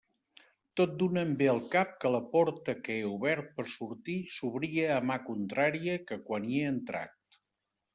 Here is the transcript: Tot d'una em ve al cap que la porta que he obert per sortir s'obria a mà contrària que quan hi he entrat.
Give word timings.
Tot 0.79 0.95
d'una 1.01 1.21
em 1.27 1.35
ve 1.41 1.49
al 1.51 1.61
cap 1.75 1.91
que 2.05 2.13
la 2.15 2.23
porta 2.33 2.75
que 2.87 2.95
he 2.95 3.05
obert 3.11 3.53
per 3.61 3.69
sortir 3.77 4.19
s'obria 4.41 4.91
a 4.99 5.01
mà 5.13 5.23
contrària 5.33 6.05
que 6.11 6.23
quan 6.29 6.53
hi 6.53 6.61
he 6.67 6.71
entrat. 6.77 7.43